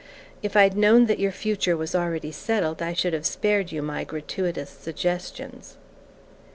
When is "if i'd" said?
0.41-0.75